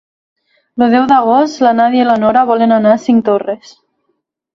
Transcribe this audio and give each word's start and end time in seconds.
El 0.85 0.93
deu 0.95 1.03
d'agost 1.11 1.61
na 1.65 1.73
Nàdia 1.79 2.05
i 2.05 2.07
na 2.07 2.15
Nora 2.23 2.43
volen 2.53 2.73
anar 2.79 2.95
a 2.95 3.03
Cinctorres. 3.05 3.75